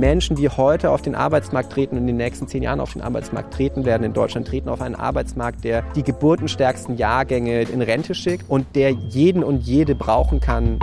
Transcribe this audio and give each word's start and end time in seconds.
Menschen, 0.00 0.34
die 0.34 0.48
heute 0.48 0.90
auf 0.90 1.02
den 1.02 1.14
Arbeitsmarkt 1.14 1.72
treten 1.72 1.96
und 1.96 2.02
in 2.02 2.06
den 2.06 2.16
nächsten 2.16 2.48
zehn 2.48 2.62
Jahren 2.62 2.80
auf 2.80 2.94
den 2.94 3.02
Arbeitsmarkt 3.02 3.52
treten 3.52 3.84
werden 3.84 4.02
in 4.02 4.14
Deutschland, 4.14 4.48
treten 4.48 4.70
auf 4.70 4.80
einen 4.80 4.94
Arbeitsmarkt, 4.94 5.62
der 5.62 5.82
die 5.94 6.02
geburtenstärksten 6.02 6.96
Jahrgänge 6.96 7.62
in 7.62 7.82
Rente 7.82 8.14
schickt 8.14 8.48
und 8.48 8.74
der 8.74 8.90
jeden 8.90 9.44
und 9.44 9.60
jede 9.60 9.94
brauchen 9.94 10.40
kann. 10.40 10.80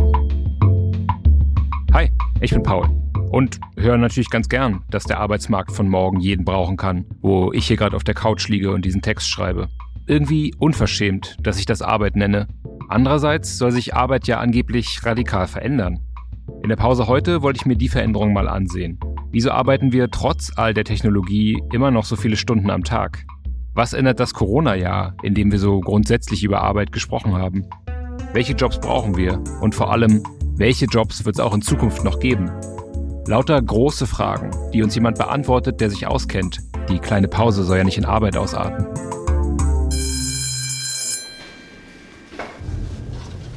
Hi, 1.93 2.11
ich 2.41 2.51
bin 2.51 2.61
Paul 2.61 2.87
und 3.31 3.59
höre 3.75 3.97
natürlich 3.97 4.29
ganz 4.29 4.49
gern, 4.49 4.83
dass 4.91 5.05
der 5.05 5.19
Arbeitsmarkt 5.19 5.71
von 5.71 5.89
morgen 5.89 6.19
jeden 6.19 6.45
brauchen 6.45 6.77
kann, 6.77 7.05
wo 7.21 7.51
ich 7.51 7.65
hier 7.65 7.75
gerade 7.75 7.95
auf 7.95 8.03
der 8.03 8.13
Couch 8.13 8.47
liege 8.49 8.71
und 8.71 8.85
diesen 8.85 9.01
Text 9.01 9.27
schreibe. 9.27 9.67
Irgendwie 10.05 10.53
unverschämt, 10.59 11.37
dass 11.41 11.57
ich 11.57 11.65
das 11.65 11.81
Arbeit 11.81 12.15
nenne. 12.15 12.47
Andererseits 12.87 13.57
soll 13.57 13.71
sich 13.71 13.95
Arbeit 13.95 14.27
ja 14.27 14.39
angeblich 14.39 14.99
radikal 15.03 15.47
verändern. 15.47 16.01
In 16.63 16.69
der 16.69 16.75
Pause 16.75 17.07
heute 17.07 17.41
wollte 17.41 17.57
ich 17.57 17.65
mir 17.65 17.75
die 17.75 17.89
Veränderung 17.89 18.33
mal 18.33 18.47
ansehen. 18.47 18.99
Wieso 19.29 19.51
arbeiten 19.51 19.91
wir 19.91 20.09
trotz 20.09 20.53
all 20.55 20.73
der 20.73 20.85
Technologie 20.85 21.61
immer 21.73 21.91
noch 21.91 22.05
so 22.05 22.15
viele 22.15 22.37
Stunden 22.37 22.69
am 22.69 22.85
Tag? 22.85 23.25
Was 23.73 23.91
ändert 23.91 24.21
das 24.21 24.33
Corona-Jahr, 24.33 25.15
in 25.21 25.33
dem 25.33 25.51
wir 25.51 25.59
so 25.59 25.81
grundsätzlich 25.81 26.45
über 26.45 26.61
Arbeit 26.61 26.93
gesprochen 26.93 27.33
haben? 27.33 27.65
Welche 28.31 28.53
Jobs 28.53 28.79
brauchen 28.79 29.17
wir? 29.17 29.43
Und 29.59 29.75
vor 29.75 29.91
allem, 29.91 30.23
welche 30.55 30.85
Jobs 30.85 31.25
wird 31.25 31.35
es 31.35 31.39
auch 31.41 31.53
in 31.53 31.61
Zukunft 31.61 32.05
noch 32.05 32.19
geben? 32.19 32.49
Lauter 33.27 33.61
große 33.61 34.07
Fragen, 34.07 34.51
die 34.73 34.81
uns 34.81 34.95
jemand 34.95 35.17
beantwortet, 35.17 35.81
der 35.81 35.89
sich 35.89 36.07
auskennt. 36.07 36.59
Die 36.87 36.99
kleine 36.99 37.27
Pause 37.27 37.65
soll 37.65 37.79
ja 37.79 37.83
nicht 37.83 37.97
in 37.97 38.05
Arbeit 38.05 38.37
ausarten. 38.37 38.87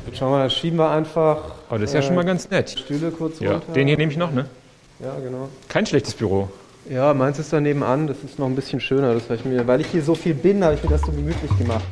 Jetzt 0.06 0.18
schauen 0.18 0.32
wir, 0.32 0.42
das 0.42 0.52
schieben 0.52 0.80
wir 0.80 0.90
einfach. 0.90 1.38
Aber 1.68 1.78
das 1.78 1.90
ist 1.90 1.94
ja 1.94 2.00
äh, 2.00 2.02
schon 2.02 2.16
mal 2.16 2.24
ganz 2.24 2.50
nett. 2.50 2.70
Stühle 2.70 3.12
kurz 3.12 3.38
ja. 3.38 3.52
runter. 3.52 3.72
Den 3.72 3.86
hier 3.86 3.96
nehme 3.96 4.10
ich 4.10 4.18
noch, 4.18 4.32
ne? 4.32 4.46
Ja, 5.02 5.18
genau. 5.18 5.48
Kein 5.68 5.86
schlechtes 5.86 6.14
Büro. 6.14 6.50
Ja, 6.88 7.14
meins 7.14 7.38
ist 7.38 7.52
da 7.52 7.60
nebenan, 7.60 8.06
das 8.06 8.22
ist 8.22 8.38
noch 8.38 8.46
ein 8.46 8.54
bisschen 8.54 8.80
schöner. 8.80 9.14
Das 9.14 9.30
ich 9.30 9.44
mir, 9.44 9.66
weil 9.66 9.80
ich 9.80 9.86
hier 9.86 10.02
so 10.02 10.14
viel 10.14 10.34
bin, 10.34 10.62
habe 10.62 10.74
ich 10.74 10.82
mir 10.82 10.90
das 10.90 11.02
so 11.02 11.12
gemütlich 11.12 11.56
gemacht. 11.58 11.84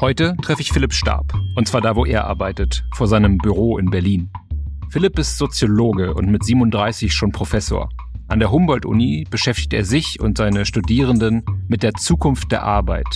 Heute 0.00 0.34
treffe 0.42 0.62
ich 0.62 0.72
Philipp 0.72 0.92
Stab. 0.92 1.32
Und 1.56 1.66
zwar 1.68 1.80
da, 1.80 1.96
wo 1.96 2.04
er 2.04 2.26
arbeitet, 2.26 2.84
vor 2.94 3.06
seinem 3.06 3.38
Büro 3.38 3.78
in 3.78 3.90
Berlin. 3.90 4.30
Philipp 4.90 5.18
ist 5.18 5.38
Soziologe 5.38 6.14
und 6.14 6.30
mit 6.30 6.44
37 6.44 7.12
schon 7.12 7.32
Professor. 7.32 7.88
An 8.28 8.38
der 8.38 8.52
Humboldt-Uni 8.52 9.26
beschäftigt 9.28 9.72
er 9.72 9.84
sich 9.84 10.20
und 10.20 10.38
seine 10.38 10.64
Studierenden 10.64 11.44
mit 11.68 11.82
der 11.82 11.94
Zukunft 11.94 12.52
der 12.52 12.62
Arbeit. 12.62 13.06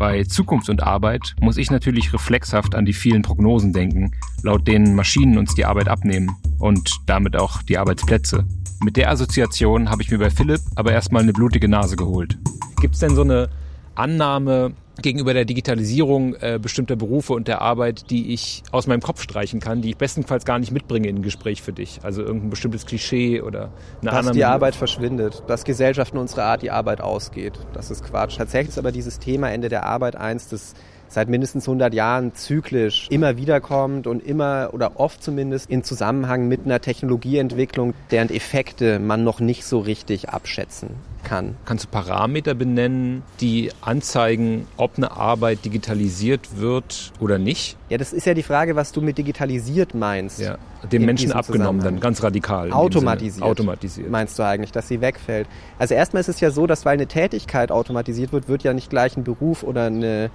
Bei 0.00 0.24
Zukunft 0.24 0.70
und 0.70 0.82
Arbeit 0.82 1.34
muss 1.42 1.58
ich 1.58 1.70
natürlich 1.70 2.14
reflexhaft 2.14 2.74
an 2.74 2.86
die 2.86 2.94
vielen 2.94 3.20
Prognosen 3.20 3.74
denken, 3.74 4.12
laut 4.42 4.66
denen 4.66 4.94
Maschinen 4.94 5.36
uns 5.36 5.54
die 5.54 5.66
Arbeit 5.66 5.88
abnehmen 5.88 6.34
und 6.58 6.90
damit 7.04 7.36
auch 7.36 7.60
die 7.60 7.76
Arbeitsplätze. 7.76 8.46
Mit 8.82 8.96
der 8.96 9.10
Assoziation 9.10 9.90
habe 9.90 10.00
ich 10.00 10.10
mir 10.10 10.16
bei 10.16 10.30
Philipp 10.30 10.62
aber 10.74 10.92
erstmal 10.92 11.22
eine 11.22 11.34
blutige 11.34 11.68
Nase 11.68 11.96
geholt. 11.96 12.38
Gibt 12.80 12.94
es 12.94 13.00
denn 13.00 13.14
so 13.14 13.20
eine 13.20 13.50
Annahme 13.94 14.72
gegenüber 15.02 15.34
der 15.34 15.44
Digitalisierung 15.44 16.34
äh, 16.34 16.58
bestimmter 16.60 16.96
Berufe 16.96 17.32
und 17.32 17.48
der 17.48 17.60
Arbeit, 17.60 18.10
die 18.10 18.32
ich 18.32 18.62
aus 18.72 18.86
meinem 18.86 19.00
Kopf 19.00 19.22
streichen 19.22 19.60
kann, 19.60 19.82
die 19.82 19.90
ich 19.90 19.96
bestenfalls 19.96 20.44
gar 20.44 20.58
nicht 20.58 20.72
mitbringe 20.72 21.08
in 21.08 21.16
ein 21.16 21.22
Gespräch 21.22 21.62
für 21.62 21.72
dich. 21.72 22.00
Also 22.02 22.22
irgendein 22.22 22.50
bestimmtes 22.50 22.86
Klischee 22.86 23.40
oder 23.40 23.72
eine 24.00 24.10
Dass 24.10 24.30
die 24.32 24.44
Arbeit 24.44 24.74
verschwindet, 24.74 25.42
dass 25.46 25.64
Gesellschaften 25.64 26.18
unserer 26.18 26.44
Art 26.44 26.62
die 26.62 26.70
Arbeit 26.70 27.00
ausgeht. 27.00 27.58
Das 27.72 27.90
ist 27.90 28.04
Quatsch. 28.04 28.36
Tatsächlich 28.36 28.70
ist 28.70 28.78
aber 28.78 28.92
dieses 28.92 29.18
Thema 29.18 29.50
Ende 29.50 29.68
der 29.68 29.84
Arbeit 29.84 30.16
eins, 30.16 30.48
das 30.48 30.74
seit 31.10 31.28
mindestens 31.28 31.68
100 31.68 31.92
Jahren 31.92 32.34
zyklisch 32.34 33.08
immer 33.10 33.36
wieder 33.36 33.60
kommt 33.60 34.06
und 34.06 34.24
immer 34.24 34.70
oder 34.72 34.98
oft 34.98 35.22
zumindest 35.22 35.68
in 35.68 35.84
Zusammenhang 35.84 36.48
mit 36.48 36.64
einer 36.64 36.80
Technologieentwicklung, 36.80 37.94
deren 38.10 38.30
Effekte 38.30 38.98
man 38.98 39.24
noch 39.24 39.40
nicht 39.40 39.64
so 39.64 39.80
richtig 39.80 40.30
abschätzen 40.30 40.90
kann. 41.24 41.56
Kannst 41.64 41.84
du 41.84 41.88
Parameter 41.88 42.54
benennen, 42.54 43.22
die 43.40 43.70
anzeigen, 43.80 44.66
ob 44.76 44.96
eine 44.96 45.10
Arbeit 45.10 45.64
digitalisiert 45.64 46.56
wird 46.56 47.12
oder 47.20 47.38
nicht? 47.38 47.76
Ja, 47.88 47.98
das 47.98 48.12
ist 48.12 48.26
ja 48.26 48.34
die 48.34 48.42
Frage, 48.42 48.76
was 48.76 48.92
du 48.92 49.00
mit 49.00 49.18
digitalisiert 49.18 49.94
meinst. 49.94 50.40
Ja, 50.40 50.58
dem 50.90 51.04
Menschen 51.04 51.32
abgenommen 51.32 51.82
dann, 51.82 52.00
ganz 52.00 52.22
radikal. 52.22 52.72
Automatisiert. 52.72 53.42
Automatisiert. 53.42 54.10
Meinst 54.10 54.38
du 54.38 54.44
eigentlich, 54.44 54.72
dass 54.72 54.88
sie 54.88 55.00
wegfällt? 55.00 55.46
Also 55.78 55.94
erstmal 55.94 56.20
ist 56.20 56.28
es 56.28 56.40
ja 56.40 56.50
so, 56.50 56.66
dass 56.66 56.84
weil 56.84 56.94
eine 56.94 57.06
Tätigkeit 57.06 57.70
automatisiert 57.70 58.32
wird, 58.32 58.48
wird 58.48 58.62
ja 58.62 58.72
nicht 58.72 58.90
gleich 58.90 59.16
ein 59.16 59.24
Beruf 59.24 59.62
oder 59.62 59.86
eine 59.86 60.30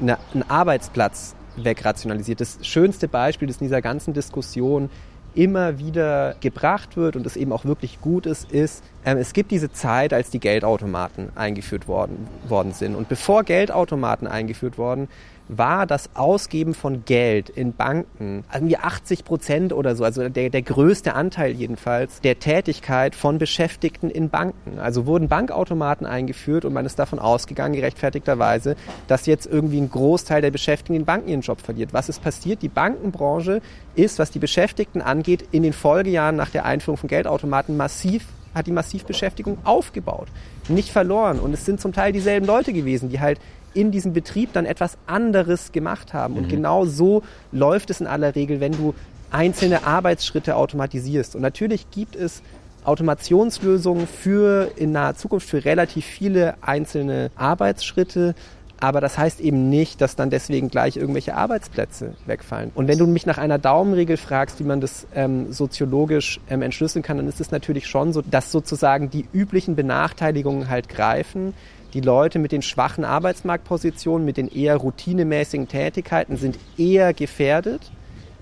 eine, 0.00 0.18
einen 0.32 0.48
Arbeitsplatz 0.48 1.34
wegrationalisiert. 1.56 2.40
Das 2.40 2.58
schönste 2.62 3.08
Beispiel, 3.08 3.48
das 3.48 3.58
in 3.58 3.66
dieser 3.66 3.82
ganzen 3.82 4.14
Diskussion 4.14 4.90
immer 5.34 5.78
wieder 5.78 6.34
gebracht 6.40 6.96
wird 6.96 7.14
und 7.16 7.24
es 7.24 7.36
eben 7.36 7.52
auch 7.52 7.64
wirklich 7.64 8.00
gut 8.00 8.26
ist, 8.26 8.50
ist, 8.50 8.82
ähm, 9.04 9.18
es 9.18 9.32
gibt 9.32 9.50
diese 9.52 9.70
Zeit, 9.70 10.12
als 10.12 10.30
die 10.30 10.40
Geldautomaten 10.40 11.30
eingeführt 11.36 11.86
worden, 11.86 12.26
worden 12.48 12.72
sind. 12.72 12.96
Und 12.96 13.08
bevor 13.08 13.44
Geldautomaten 13.44 14.26
eingeführt 14.26 14.76
worden, 14.76 15.08
war 15.56 15.86
das 15.86 16.10
Ausgeben 16.14 16.74
von 16.74 17.04
Geld 17.04 17.48
in 17.48 17.72
Banken 17.72 18.44
irgendwie 18.54 18.76
80 18.76 19.24
Prozent 19.24 19.72
oder 19.72 19.96
so, 19.96 20.04
also 20.04 20.28
der, 20.28 20.50
der 20.50 20.62
größte 20.62 21.14
Anteil 21.14 21.52
jedenfalls 21.52 22.20
der 22.20 22.38
Tätigkeit 22.38 23.14
von 23.14 23.38
Beschäftigten 23.38 24.10
in 24.10 24.30
Banken. 24.30 24.78
Also 24.78 25.06
wurden 25.06 25.28
Bankautomaten 25.28 26.06
eingeführt 26.06 26.64
und 26.64 26.72
man 26.72 26.86
ist 26.86 26.98
davon 26.98 27.18
ausgegangen, 27.18 27.74
gerechtfertigterweise, 27.74 28.76
dass 29.08 29.26
jetzt 29.26 29.46
irgendwie 29.46 29.80
ein 29.80 29.90
Großteil 29.90 30.40
der 30.40 30.52
Beschäftigten 30.52 30.94
in 30.94 31.04
Banken 31.04 31.28
ihren 31.28 31.40
Job 31.40 31.60
verliert. 31.60 31.92
Was 31.92 32.08
ist 32.08 32.22
passiert? 32.22 32.62
Die 32.62 32.68
Bankenbranche 32.68 33.60
ist, 33.96 34.18
was 34.18 34.30
die 34.30 34.38
Beschäftigten 34.38 35.02
angeht, 35.02 35.44
in 35.50 35.62
den 35.62 35.72
Folgejahren 35.72 36.36
nach 36.36 36.50
der 36.50 36.64
Einführung 36.64 36.96
von 36.96 37.08
Geldautomaten 37.08 37.76
massiv 37.76 38.24
hat 38.54 38.66
die 38.66 38.72
Massivbeschäftigung 38.72 39.58
aufgebaut, 39.64 40.28
nicht 40.68 40.90
verloren. 40.90 41.38
Und 41.38 41.52
es 41.52 41.64
sind 41.64 41.80
zum 41.80 41.92
Teil 41.92 42.12
dieselben 42.12 42.46
Leute 42.46 42.72
gewesen, 42.72 43.08
die 43.08 43.20
halt 43.20 43.38
in 43.74 43.90
diesem 43.90 44.12
Betrieb 44.12 44.52
dann 44.52 44.66
etwas 44.66 44.98
anderes 45.06 45.72
gemacht 45.72 46.12
haben. 46.12 46.36
Und 46.36 46.44
mhm. 46.44 46.48
genau 46.48 46.84
so 46.86 47.22
läuft 47.52 47.90
es 47.90 48.00
in 48.00 48.06
aller 48.06 48.34
Regel, 48.34 48.60
wenn 48.60 48.72
du 48.72 48.94
einzelne 49.30 49.86
Arbeitsschritte 49.86 50.56
automatisierst. 50.56 51.36
Und 51.36 51.42
natürlich 51.42 51.90
gibt 51.90 52.16
es 52.16 52.42
Automationslösungen 52.84 54.06
für 54.06 54.70
in 54.76 54.92
naher 54.92 55.14
Zukunft 55.14 55.48
für 55.48 55.64
relativ 55.64 56.04
viele 56.04 56.54
einzelne 56.62 57.30
Arbeitsschritte. 57.36 58.34
Aber 58.82 59.02
das 59.02 59.18
heißt 59.18 59.40
eben 59.40 59.68
nicht, 59.68 60.00
dass 60.00 60.16
dann 60.16 60.30
deswegen 60.30 60.70
gleich 60.70 60.96
irgendwelche 60.96 61.34
Arbeitsplätze 61.34 62.14
wegfallen. 62.24 62.70
Und 62.74 62.88
wenn 62.88 62.96
du 62.96 63.06
mich 63.06 63.26
nach 63.26 63.36
einer 63.36 63.58
Daumenregel 63.58 64.16
fragst, 64.16 64.58
wie 64.58 64.64
man 64.64 64.80
das 64.80 65.06
ähm, 65.14 65.52
soziologisch 65.52 66.40
ähm, 66.48 66.62
entschlüsseln 66.62 67.02
kann, 67.02 67.18
dann 67.18 67.28
ist 67.28 67.42
es 67.42 67.50
natürlich 67.50 67.86
schon 67.86 68.14
so, 68.14 68.22
dass 68.22 68.50
sozusagen 68.50 69.10
die 69.10 69.26
üblichen 69.34 69.76
Benachteiligungen 69.76 70.70
halt 70.70 70.88
greifen 70.88 71.52
die 71.94 72.00
Leute 72.00 72.38
mit 72.38 72.52
den 72.52 72.62
schwachen 72.62 73.04
Arbeitsmarktpositionen, 73.04 74.24
mit 74.24 74.36
den 74.36 74.48
eher 74.48 74.76
routinemäßigen 74.76 75.68
Tätigkeiten 75.68 76.36
sind 76.36 76.58
eher 76.76 77.12
gefährdet, 77.14 77.90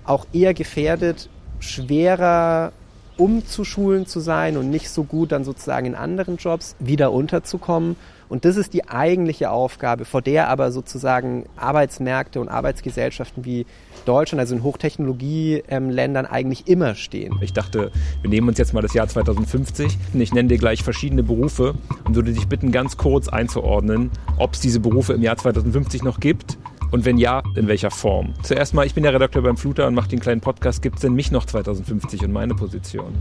auch 0.05 0.25
eher 0.33 0.53
gefährdet, 0.53 1.29
schwerer 1.59 2.71
umzuschulen 3.17 4.05
zu 4.05 4.19
sein 4.19 4.57
und 4.57 4.69
nicht 4.69 4.89
so 4.89 5.03
gut 5.03 5.31
dann 5.31 5.43
sozusagen 5.43 5.87
in 5.87 5.95
anderen 5.95 6.37
Jobs 6.37 6.75
wieder 6.79 7.11
unterzukommen. 7.11 7.95
Und 8.29 8.45
das 8.45 8.57
ist 8.57 8.73
die 8.73 8.87
eigentliche 8.87 9.49
Aufgabe, 9.49 10.05
vor 10.05 10.21
der 10.21 10.47
aber 10.49 10.71
sozusagen 10.71 11.45
Arbeitsmärkte 11.57 12.39
und 12.39 12.47
Arbeitsgesellschaften 12.47 13.43
wie 13.43 13.65
Deutschland, 14.05 14.39
also 14.39 14.55
in 14.55 14.63
Hochtechnologieländern, 14.63 16.27
eigentlich 16.27 16.67
immer 16.67 16.93
stehen. 16.95 17.35
Ich 17.41 17.53
dachte, 17.53 17.91
wir 18.21 18.29
nehmen 18.29 18.47
uns 18.47 18.59
jetzt 18.59 18.73
mal 18.73 18.81
das 18.81 18.93
Jahr 18.93 19.07
2050 19.07 19.97
und 20.13 20.21
ich 20.21 20.31
nenne 20.31 20.47
dir 20.47 20.57
gleich 20.59 20.83
verschiedene 20.83 21.23
Berufe 21.23 21.73
und 22.05 22.15
würde 22.15 22.31
dich 22.31 22.47
bitten, 22.47 22.71
ganz 22.71 22.97
kurz 22.97 23.27
einzuordnen, 23.27 24.11
ob 24.37 24.53
es 24.53 24.59
diese 24.59 24.79
Berufe 24.79 25.13
im 25.13 25.23
Jahr 25.23 25.37
2050 25.37 26.03
noch 26.03 26.19
gibt 26.19 26.57
und 26.91 27.05
wenn 27.05 27.17
ja, 27.17 27.41
in 27.55 27.67
welcher 27.67 27.91
Form? 27.91 28.33
Zuerst 28.43 28.73
mal, 28.73 28.85
ich 28.85 28.93
bin 28.93 29.03
der 29.03 29.13
Redakteur 29.13 29.41
beim 29.41 29.57
Fluter 29.57 29.87
und 29.87 29.93
mache 29.93 30.09
den 30.09 30.19
kleinen 30.19 30.41
Podcast. 30.41 30.81
Gibt 30.81 30.95
es 30.95 31.01
denn 31.01 31.13
mich 31.13 31.31
noch 31.31 31.45
2050 31.45 32.23
und 32.25 32.31
meine 32.31 32.55
Position? 32.55 33.13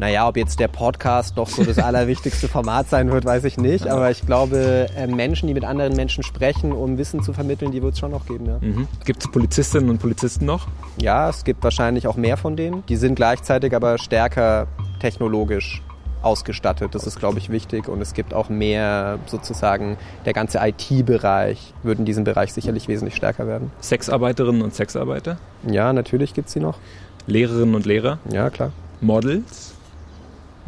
Naja, 0.00 0.26
ob 0.26 0.38
jetzt 0.38 0.58
der 0.58 0.68
Podcast 0.68 1.36
doch 1.36 1.46
so 1.46 1.62
das 1.62 1.78
allerwichtigste 1.78 2.48
Format 2.48 2.88
sein 2.88 3.12
wird, 3.12 3.26
weiß 3.26 3.44
ich 3.44 3.58
nicht. 3.58 3.86
Aber 3.86 4.10
ich 4.10 4.24
glaube, 4.24 4.86
äh, 4.96 5.06
Menschen, 5.06 5.46
die 5.46 5.52
mit 5.52 5.62
anderen 5.62 5.94
Menschen 5.94 6.24
sprechen, 6.24 6.72
um 6.72 6.96
Wissen 6.96 7.22
zu 7.22 7.34
vermitteln, 7.34 7.70
die 7.70 7.82
wird 7.82 7.92
es 7.92 7.98
schon 7.98 8.10
noch 8.10 8.24
geben. 8.24 8.46
Ja. 8.46 8.56
Mhm. 8.62 8.88
Gibt 9.04 9.22
es 9.22 9.30
Polizistinnen 9.30 9.90
und 9.90 9.98
Polizisten 9.98 10.46
noch? 10.46 10.68
Ja, 10.98 11.28
es 11.28 11.44
gibt 11.44 11.62
wahrscheinlich 11.62 12.06
auch 12.06 12.16
mehr 12.16 12.38
von 12.38 12.56
denen. 12.56 12.82
Die 12.86 12.96
sind 12.96 13.14
gleichzeitig 13.14 13.76
aber 13.76 13.98
stärker 13.98 14.68
technologisch 15.00 15.82
ausgestattet. 16.22 16.94
Das 16.94 17.06
ist, 17.06 17.18
glaube 17.18 17.36
ich, 17.36 17.50
wichtig. 17.50 17.86
Und 17.86 18.00
es 18.00 18.14
gibt 18.14 18.32
auch 18.32 18.48
mehr 18.48 19.18
sozusagen, 19.26 19.98
der 20.24 20.32
ganze 20.32 20.60
IT-Bereich 20.62 21.74
würde 21.82 21.98
in 21.98 22.06
diesem 22.06 22.24
Bereich 22.24 22.54
sicherlich 22.54 22.88
wesentlich 22.88 23.16
stärker 23.16 23.46
werden. 23.46 23.70
Sexarbeiterinnen 23.82 24.62
und 24.62 24.74
Sexarbeiter? 24.74 25.36
Ja, 25.70 25.92
natürlich 25.92 26.32
gibt 26.32 26.48
es 26.48 26.54
sie 26.54 26.60
noch. 26.60 26.78
Lehrerinnen 27.26 27.74
und 27.74 27.84
Lehrer? 27.84 28.18
Ja, 28.32 28.48
klar. 28.48 28.72
Models? 29.02 29.74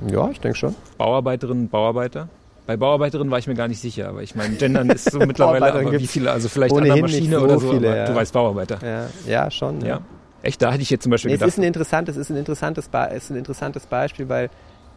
Ja, 0.08 0.31
ich 0.31 0.40
denke 0.40 0.56
schon. 0.56 0.75
Bauarbeiterinnen 0.99 1.64
und 1.64 1.70
Bauarbeiter? 1.70 2.28
Bei 2.66 2.76
Bauarbeiterinnen 2.76 3.31
war 3.31 3.38
ich 3.38 3.46
mir 3.46 3.54
gar 3.54 3.69
nicht 3.69 3.81
sicher, 3.81 4.08
aber 4.08 4.22
ich 4.22 4.34
meine, 4.34 4.54
Gendern 4.54 4.88
ist 4.90 5.10
so 5.10 5.19
mittlerweile, 5.26 5.72
aber 5.72 5.93
wie 5.93 6.06
viele, 6.06 6.31
also 6.31 6.49
vielleicht 6.49 6.75
an 6.75 6.84
der 6.84 6.96
Maschine 6.96 7.38
so 7.38 7.44
oder 7.44 7.58
so, 7.58 7.70
viele, 7.70 7.96
ja. 7.96 8.06
du 8.06 8.14
weißt 8.14 8.32
Bauarbeiter. 8.32 8.78
Ja, 8.82 9.06
ja 9.26 9.50
schon. 9.50 9.81
Ja. 9.81 9.87
ja. 9.87 10.00
Echt, 10.43 10.62
da 10.62 10.72
hätte 10.72 10.82
ich 10.82 10.90
jetzt 10.90 11.02
zum 11.02 11.10
Beispiel 11.10 11.31
nee, 11.31 11.37
gedacht. 11.37 11.49
Es 11.49 11.54
ist 11.54 11.58
ein 11.58 11.64
interessantes, 11.64 12.16
ist 12.16 12.31
ein 12.31 12.37
interessantes, 12.37 12.88
ist 13.14 13.31
ein 13.31 13.37
interessantes 13.37 13.87
Beispiel, 13.87 14.28
weil 14.28 14.50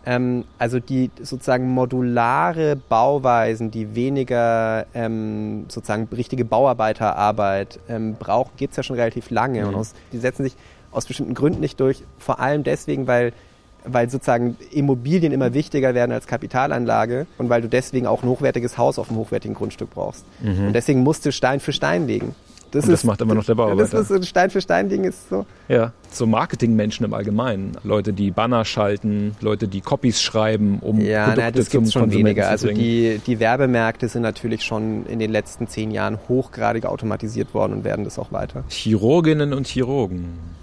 Ähm, 0.07 0.45
also 0.59 0.79
die 0.79 1.09
sozusagen 1.21 1.67
modulare 1.67 2.75
Bauweisen, 2.75 3.71
die 3.71 3.95
weniger 3.95 4.85
ähm, 4.93 5.65
sozusagen 5.67 6.07
richtige 6.15 6.45
Bauarbeiterarbeit 6.45 7.79
ähm, 7.89 8.15
brauchen, 8.15 8.51
gibt 8.57 8.71
es 8.71 8.77
ja 8.77 8.83
schon 8.83 8.97
relativ 8.97 9.31
lange. 9.31 9.61
Mhm. 9.61 9.69
Und 9.69 9.75
aus, 9.75 9.93
die 10.13 10.19
setzen 10.19 10.43
sich 10.43 10.55
aus 10.91 11.07
bestimmten 11.07 11.33
Gründen 11.33 11.59
nicht 11.59 11.79
durch. 11.79 12.03
Vor 12.19 12.39
allem 12.39 12.63
deswegen, 12.63 13.07
weil 13.07 13.33
weil 13.87 14.09
sozusagen 14.09 14.57
Immobilien 14.71 15.31
immer 15.31 15.53
wichtiger 15.53 15.93
werden 15.93 16.11
als 16.11 16.27
Kapitalanlage 16.27 17.27
und 17.37 17.49
weil 17.49 17.61
du 17.61 17.69
deswegen 17.69 18.07
auch 18.07 18.23
ein 18.23 18.29
hochwertiges 18.29 18.77
Haus 18.77 18.99
auf 18.99 19.09
einem 19.09 19.19
hochwertigen 19.19 19.55
Grundstück 19.55 19.91
brauchst. 19.91 20.25
Mhm. 20.41 20.67
Und 20.67 20.73
deswegen 20.73 21.01
musst 21.01 21.25
du 21.25 21.31
Stein 21.31 21.59
für 21.59 21.73
Stein 21.73 22.07
legen. 22.07 22.35
Das, 22.71 22.83
und 22.83 22.91
das 22.91 23.01
ist, 23.01 23.05
macht 23.05 23.21
immer 23.21 23.35
noch 23.35 23.45
der 23.45 23.55
Bauarbeiter. 23.55 23.97
Das 23.97 24.09
ist 24.09 24.11
ein 24.11 24.23
Stein 24.23 24.49
für 24.49 24.59
Stein 24.59 24.89
Ding 24.89 25.05
ist 25.05 25.29
so. 25.29 25.45
Ja, 25.69 25.93
so 26.11 26.25
Marketingmenschen 26.25 27.05
im 27.05 27.13
Allgemeinen, 27.13 27.77
Leute, 27.83 28.11
die 28.11 28.31
Banner 28.31 28.65
schalten, 28.65 29.35
Leute, 29.39 29.69
die 29.69 29.79
Copies 29.79 30.21
schreiben, 30.21 30.79
um 30.81 30.99
ja, 30.99 31.25
Produkte 31.25 31.41
na, 31.41 31.51
das 31.51 31.69
gibt's 31.69 31.93
schon 31.93 32.11
weniger. 32.11 32.49
Also 32.49 32.67
die 32.67 33.21
die 33.25 33.39
Werbemärkte 33.39 34.09
sind 34.09 34.23
natürlich 34.23 34.63
schon 34.63 35.05
in 35.05 35.19
den 35.19 35.31
letzten 35.31 35.67
zehn 35.67 35.91
Jahren 35.91 36.19
hochgradig 36.27 36.85
automatisiert 36.85 37.53
worden 37.53 37.71
und 37.73 37.83
werden 37.85 38.03
das 38.03 38.19
auch 38.19 38.31
weiter. 38.33 38.65
Chirurginnen 38.67 39.53
und 39.53 39.67
Chirurgen. 39.67 40.55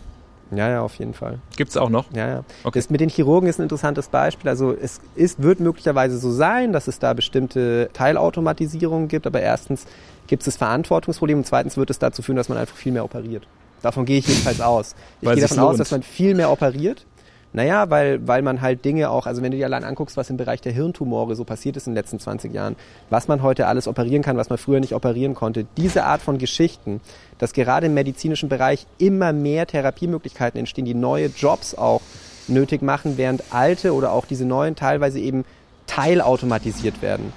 Ja, 0.54 0.68
ja, 0.68 0.82
auf 0.82 0.94
jeden 0.96 1.14
Fall. 1.14 1.38
Gibt 1.56 1.70
es 1.70 1.76
auch 1.76 1.88
noch? 1.88 2.04
Ja, 2.12 2.28
ja. 2.28 2.44
Okay. 2.64 2.78
Das 2.78 2.90
mit 2.90 3.00
den 3.00 3.08
Chirurgen 3.08 3.48
ist 3.48 3.58
ein 3.58 3.62
interessantes 3.62 4.08
Beispiel. 4.08 4.48
Also 4.50 4.72
es 4.72 5.00
ist, 5.14 5.42
wird 5.42 5.60
möglicherweise 5.60 6.18
so 6.18 6.30
sein, 6.30 6.72
dass 6.72 6.88
es 6.88 6.98
da 6.98 7.14
bestimmte 7.14 7.88
Teilautomatisierungen 7.92 9.08
gibt, 9.08 9.26
aber 9.26 9.40
erstens 9.40 9.86
gibt 10.26 10.42
es 10.42 10.46
das 10.46 10.56
Verantwortungsproblem 10.56 11.38
und 11.38 11.46
zweitens 11.46 11.76
wird 11.76 11.90
es 11.90 11.98
dazu 11.98 12.22
führen, 12.22 12.36
dass 12.36 12.48
man 12.48 12.58
einfach 12.58 12.76
viel 12.76 12.92
mehr 12.92 13.04
operiert. 13.04 13.46
Davon 13.80 14.04
gehe 14.04 14.18
ich 14.18 14.28
jedenfalls 14.28 14.60
aus. 14.60 14.94
Ich 15.20 15.28
gehe 15.28 15.40
davon 15.40 15.58
aus, 15.58 15.76
dass 15.76 15.90
man 15.90 16.02
viel 16.02 16.34
mehr 16.34 16.50
operiert. 16.50 17.04
Naja, 17.52 17.90
weil, 17.90 18.26
weil 18.26 18.42
man 18.42 18.60
halt 18.62 18.84
Dinge 18.84 19.10
auch, 19.10 19.26
also 19.26 19.42
wenn 19.42 19.50
du 19.50 19.58
dir 19.58 19.66
allein 19.66 19.84
anguckst, 19.84 20.16
was 20.16 20.30
im 20.30 20.36
Bereich 20.36 20.60
der 20.60 20.72
Hirntumore 20.72 21.34
so 21.34 21.44
passiert 21.44 21.76
ist 21.76 21.86
in 21.86 21.92
den 21.92 21.96
letzten 21.96 22.18
20 22.18 22.52
Jahren, 22.52 22.76
was 23.10 23.28
man 23.28 23.42
heute 23.42 23.66
alles 23.66 23.86
operieren 23.86 24.22
kann, 24.22 24.36
was 24.36 24.48
man 24.48 24.58
früher 24.58 24.80
nicht 24.80 24.94
operieren 24.94 25.34
konnte, 25.34 25.66
diese 25.76 26.04
Art 26.04 26.22
von 26.22 26.38
Geschichten, 26.38 27.00
dass 27.38 27.52
gerade 27.52 27.86
im 27.86 27.94
medizinischen 27.94 28.48
Bereich 28.48 28.86
immer 28.98 29.32
mehr 29.32 29.66
Therapiemöglichkeiten 29.66 30.58
entstehen, 30.58 30.86
die 30.86 30.94
neue 30.94 31.26
Jobs 31.26 31.74
auch 31.74 32.00
nötig 32.48 32.82
machen, 32.82 33.18
während 33.18 33.44
alte 33.50 33.94
oder 33.94 34.12
auch 34.12 34.24
diese 34.24 34.46
neuen 34.46 34.74
teilweise 34.74 35.20
eben 35.20 35.44
teilautomatisiert 35.86 37.02
werden 37.02 37.32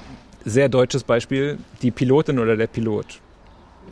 sehr 0.46 0.70
deutsches 0.70 1.04
Beispiel, 1.04 1.58
die 1.82 1.92
Pilotin 1.92 2.40
oder 2.40 2.56
der 2.56 2.68
Pilot. 2.68 3.20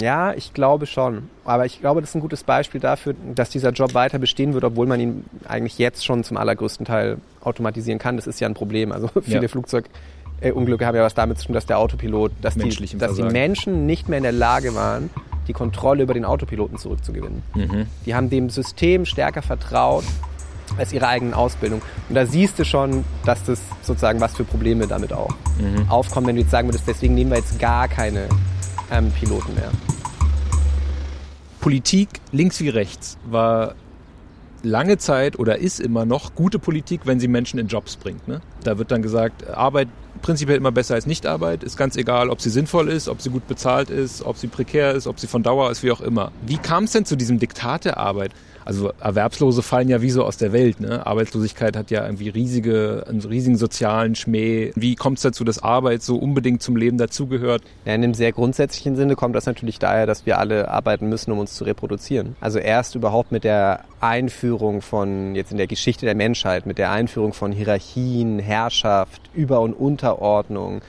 Ja, 0.01 0.33
ich 0.33 0.53
glaube 0.53 0.85
schon. 0.85 1.29
Aber 1.45 1.65
ich 1.65 1.79
glaube, 1.79 2.01
das 2.01 2.11
ist 2.11 2.15
ein 2.15 2.21
gutes 2.21 2.43
Beispiel 2.43 2.81
dafür, 2.81 3.15
dass 3.35 3.49
dieser 3.49 3.71
Job 3.71 3.93
weiter 3.93 4.19
bestehen 4.19 4.53
wird, 4.53 4.63
obwohl 4.63 4.87
man 4.87 4.99
ihn 4.99 5.25
eigentlich 5.47 5.77
jetzt 5.77 6.05
schon 6.05 6.23
zum 6.23 6.37
allergrößten 6.37 6.85
Teil 6.85 7.17
automatisieren 7.41 7.99
kann. 7.99 8.15
Das 8.15 8.27
ist 8.27 8.39
ja 8.39 8.47
ein 8.47 8.53
Problem. 8.53 8.91
Also 8.91 9.09
viele 9.21 9.43
ja. 9.43 9.47
Flugzeugunglücke 9.47 10.85
haben 10.85 10.95
ja 10.95 11.03
was 11.03 11.13
damit 11.13 11.39
zu 11.39 11.47
tun, 11.47 11.53
dass 11.53 11.65
der 11.65 11.79
Autopilot, 11.79 12.31
dass, 12.41 12.55
die, 12.55 12.97
dass 12.97 13.15
die 13.15 13.23
Menschen 13.23 13.85
nicht 13.85 14.09
mehr 14.09 14.17
in 14.17 14.23
der 14.23 14.31
Lage 14.31 14.75
waren, 14.75 15.09
die 15.47 15.53
Kontrolle 15.53 16.03
über 16.03 16.13
den 16.13 16.25
Autopiloten 16.25 16.77
zurückzugewinnen. 16.77 17.43
Mhm. 17.53 17.87
Die 18.05 18.15
haben 18.15 18.29
dem 18.29 18.49
System 18.49 19.05
stärker 19.05 19.41
vertraut 19.41 20.05
als 20.77 20.93
ihre 20.93 21.07
eigenen 21.07 21.33
Ausbildung. 21.33 21.81
Und 22.09 22.15
da 22.15 22.25
siehst 22.25 22.57
du 22.57 22.65
schon, 22.65 23.03
dass 23.25 23.43
das 23.43 23.61
sozusagen 23.81 24.21
was 24.21 24.35
für 24.35 24.43
Probleme 24.43 24.87
damit 24.87 25.13
auch 25.13 25.29
mhm. 25.59 25.89
aufkommen, 25.89 26.27
wenn 26.27 26.35
du 26.35 26.41
jetzt 26.41 26.51
sagen 26.51 26.67
würdest, 26.67 26.87
deswegen 26.87 27.13
nehmen 27.13 27.31
wir 27.31 27.37
jetzt 27.37 27.59
gar 27.59 27.87
keine 27.87 28.27
ähm, 28.93 29.11
Piloten 29.11 29.53
mehr. 29.55 29.71
Politik 31.59 32.09
links 32.31 32.59
wie 32.59 32.69
rechts 32.69 33.17
war 33.25 33.75
lange 34.63 34.97
Zeit 34.97 35.37
oder 35.37 35.57
ist 35.57 35.79
immer 35.79 36.05
noch 36.05 36.35
gute 36.35 36.59
Politik, 36.59 37.01
wenn 37.05 37.19
sie 37.19 37.27
Menschen 37.27 37.59
in 37.59 37.67
Jobs 37.67 37.95
bringt. 37.97 38.27
Ne? 38.27 38.41
Da 38.63 38.77
wird 38.77 38.91
dann 38.91 39.01
gesagt, 39.01 39.49
Arbeit 39.49 39.89
prinzipiell 40.21 40.57
immer 40.57 40.71
besser 40.71 40.95
als 40.95 41.05
Nichtarbeit. 41.05 41.63
Ist 41.63 41.75
ganz 41.75 41.97
egal, 41.97 42.29
ob 42.29 42.41
sie 42.41 42.49
sinnvoll 42.49 42.89
ist, 42.89 43.09
ob 43.09 43.21
sie 43.21 43.29
gut 43.29 43.47
bezahlt 43.47 43.89
ist, 43.89 44.23
ob 44.23 44.37
sie 44.37 44.47
prekär 44.47 44.93
ist, 44.93 45.07
ob 45.07 45.19
sie 45.19 45.27
von 45.27 45.43
Dauer 45.43 45.69
ist, 45.69 45.83
wie 45.83 45.91
auch 45.91 46.01
immer. 46.01 46.31
Wie 46.45 46.57
kam 46.57 46.85
es 46.85 46.91
denn 46.91 47.05
zu 47.05 47.15
diesem 47.15 47.39
Diktat 47.39 47.85
der 47.85 47.97
Arbeit? 47.97 48.31
Also 48.65 48.91
Erwerbslose 48.99 49.61
fallen 49.61 49.89
ja 49.89 50.01
wie 50.01 50.09
so 50.09 50.23
aus 50.23 50.37
der 50.37 50.53
Welt. 50.53 50.79
Ne? 50.79 51.05
Arbeitslosigkeit 51.05 51.75
hat 51.75 51.91
ja 51.91 52.05
irgendwie 52.05 52.29
riesige, 52.29 53.05
einen 53.07 53.21
riesigen 53.21 53.57
sozialen 53.57 54.15
Schmäh. 54.15 54.71
Wie 54.75 54.95
kommt 54.95 55.17
es 55.17 55.23
dazu, 55.23 55.43
dass 55.43 55.61
Arbeit 55.61 56.03
so 56.03 56.17
unbedingt 56.17 56.61
zum 56.61 56.75
Leben 56.75 56.97
dazugehört? 56.97 57.63
Ja, 57.85 57.93
in 57.93 58.03
einem 58.03 58.13
sehr 58.13 58.31
grundsätzlichen 58.31 58.95
Sinne 58.95 59.15
kommt 59.15 59.35
das 59.35 59.45
natürlich 59.45 59.79
daher, 59.79 60.05
dass 60.05 60.25
wir 60.25 60.39
alle 60.39 60.69
arbeiten 60.69 61.09
müssen, 61.09 61.31
um 61.31 61.39
uns 61.39 61.53
zu 61.53 61.63
reproduzieren. 61.63 62.35
Also 62.39 62.59
erst 62.59 62.95
überhaupt 62.95 63.31
mit 63.31 63.43
der 63.43 63.81
Einführung 63.99 64.81
von, 64.81 65.35
jetzt 65.35 65.51
in 65.51 65.57
der 65.57 65.67
Geschichte 65.67 66.05
der 66.05 66.15
Menschheit, 66.15 66.65
mit 66.65 66.77
der 66.77 66.91
Einführung 66.91 67.33
von 67.33 67.51
Hierarchien, 67.51 68.39
Herrschaft, 68.39 69.21
Über- 69.33 69.61
und 69.61 69.73
Unterordnung, 69.73 70.81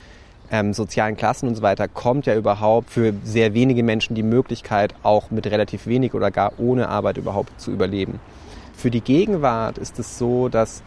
ähm, 0.54 0.72
sozialen 0.72 1.16
Klassen 1.16 1.48
und 1.48 1.56
so 1.56 1.62
weiter 1.62 1.88
kommt 1.88 2.26
ja 2.26 2.36
überhaupt 2.36 2.90
für 2.90 3.12
sehr 3.24 3.54
wenige 3.54 3.82
Menschen 3.82 4.14
die 4.14 4.22
Möglichkeit, 4.22 4.94
auch 5.02 5.32
mit 5.32 5.48
relativ 5.48 5.88
wenig 5.88 6.14
oder 6.14 6.30
gar 6.30 6.52
ohne 6.58 6.88
Arbeit 6.88 7.16
überhaupt 7.16 7.60
zu 7.60 7.72
überleben. 7.72 8.20
Für 8.72 8.90
die 8.90 9.00
Gegenwart 9.00 9.78
ist 9.78 9.98
es 9.98 10.16
so, 10.16 10.48
dass 10.48 10.84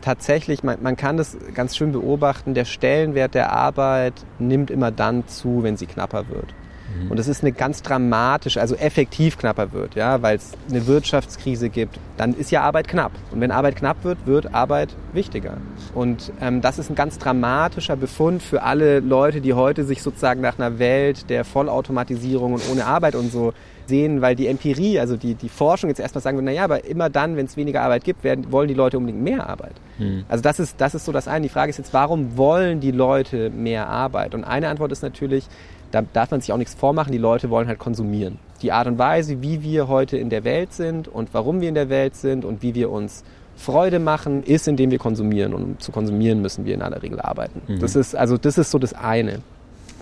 tatsächlich, 0.00 0.64
man, 0.64 0.82
man 0.82 0.96
kann 0.96 1.16
das 1.16 1.36
ganz 1.54 1.76
schön 1.76 1.92
beobachten, 1.92 2.54
der 2.54 2.64
Stellenwert 2.64 3.34
der 3.34 3.52
Arbeit 3.52 4.14
nimmt 4.40 4.72
immer 4.72 4.90
dann 4.90 5.28
zu, 5.28 5.62
wenn 5.62 5.76
sie 5.76 5.86
knapper 5.86 6.28
wird. 6.28 6.52
Mhm. 6.94 7.10
Und 7.10 7.18
es 7.18 7.28
ist 7.28 7.42
eine 7.42 7.52
ganz 7.52 7.82
dramatische, 7.82 8.60
also 8.60 8.74
effektiv 8.74 9.38
knapper 9.38 9.72
wird, 9.72 9.94
ja, 9.94 10.22
weil 10.22 10.36
es 10.36 10.52
eine 10.70 10.86
Wirtschaftskrise 10.86 11.68
gibt, 11.68 11.98
dann 12.16 12.34
ist 12.34 12.50
ja 12.50 12.62
Arbeit 12.62 12.88
knapp. 12.88 13.12
Und 13.30 13.40
wenn 13.40 13.50
Arbeit 13.50 13.76
knapp 13.76 14.04
wird, 14.04 14.26
wird 14.26 14.54
Arbeit 14.54 14.94
wichtiger. 15.12 15.56
Und 15.94 16.32
ähm, 16.40 16.60
das 16.60 16.78
ist 16.78 16.90
ein 16.90 16.94
ganz 16.94 17.18
dramatischer 17.18 17.96
Befund 17.96 18.42
für 18.42 18.62
alle 18.62 19.00
Leute, 19.00 19.40
die 19.40 19.54
heute 19.54 19.84
sich 19.84 20.02
sozusagen 20.02 20.40
nach 20.40 20.58
einer 20.58 20.78
Welt 20.78 21.30
der 21.30 21.44
Vollautomatisierung 21.44 22.54
und 22.54 22.62
ohne 22.70 22.86
Arbeit 22.86 23.14
und 23.14 23.32
so 23.32 23.52
sehen, 23.86 24.22
weil 24.22 24.34
die 24.34 24.46
Empirie, 24.46 24.98
also 24.98 25.16
die, 25.16 25.34
die 25.34 25.48
Forschung 25.48 25.90
jetzt 25.90 26.00
erstmal 26.00 26.22
sagen, 26.22 26.42
naja, 26.42 26.64
aber 26.64 26.84
immer 26.84 27.10
dann, 27.10 27.36
wenn 27.36 27.46
es 27.46 27.56
weniger 27.56 27.82
Arbeit 27.82 28.04
gibt, 28.04 28.24
werden, 28.24 28.50
wollen 28.50 28.68
die 28.68 28.74
Leute 28.74 28.98
unbedingt 28.98 29.22
mehr 29.22 29.48
Arbeit. 29.48 29.74
Hm. 29.98 30.24
Also 30.28 30.42
das 30.42 30.58
ist, 30.58 30.80
das 30.80 30.94
ist 30.94 31.04
so 31.04 31.12
das 31.12 31.28
eine. 31.28 31.42
Die 31.42 31.48
Frage 31.48 31.70
ist 31.70 31.78
jetzt, 31.78 31.92
warum 31.92 32.36
wollen 32.36 32.80
die 32.80 32.90
Leute 32.90 33.50
mehr 33.50 33.88
Arbeit? 33.88 34.34
Und 34.34 34.44
eine 34.44 34.68
Antwort 34.68 34.92
ist 34.92 35.02
natürlich, 35.02 35.46
da 35.94 36.02
darf 36.02 36.32
man 36.32 36.40
sich 36.40 36.52
auch 36.52 36.56
nichts 36.56 36.74
vormachen, 36.74 37.12
die 37.12 37.18
Leute 37.18 37.50
wollen 37.50 37.68
halt 37.68 37.78
konsumieren. 37.78 38.38
Die 38.62 38.72
Art 38.72 38.88
und 38.88 38.98
Weise, 38.98 39.42
wie 39.42 39.62
wir 39.62 39.86
heute 39.86 40.16
in 40.16 40.28
der 40.28 40.42
Welt 40.42 40.72
sind 40.72 41.06
und 41.06 41.32
warum 41.32 41.60
wir 41.60 41.68
in 41.68 41.76
der 41.76 41.88
Welt 41.88 42.16
sind 42.16 42.44
und 42.44 42.62
wie 42.62 42.74
wir 42.74 42.90
uns 42.90 43.22
Freude 43.56 44.00
machen, 44.00 44.42
ist, 44.42 44.66
indem 44.66 44.90
wir 44.90 44.98
konsumieren. 44.98 45.54
Und 45.54 45.62
um 45.62 45.78
zu 45.78 45.92
konsumieren, 45.92 46.42
müssen 46.42 46.64
wir 46.64 46.74
in 46.74 46.82
aller 46.82 47.00
Regel 47.00 47.20
arbeiten. 47.20 47.62
Mhm. 47.68 47.78
Das 47.78 47.94
ist, 47.94 48.16
also 48.16 48.36
das 48.36 48.58
ist 48.58 48.72
so 48.72 48.78
das 48.80 48.92
eine. 48.92 49.42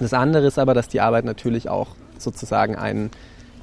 Das 0.00 0.14
andere 0.14 0.46
ist 0.46 0.58
aber, 0.58 0.72
dass 0.72 0.88
die 0.88 1.02
Arbeit 1.02 1.26
natürlich 1.26 1.68
auch 1.68 1.88
sozusagen 2.16 2.74
einen 2.74 3.10